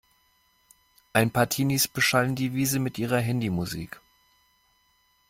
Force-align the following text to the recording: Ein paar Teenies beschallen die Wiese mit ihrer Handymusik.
Ein 1.13 1.29
paar 1.29 1.47
Teenies 1.47 1.87
beschallen 1.87 2.33
die 2.35 2.55
Wiese 2.55 2.79
mit 2.79 2.97
ihrer 2.97 3.19
Handymusik. 3.19 4.01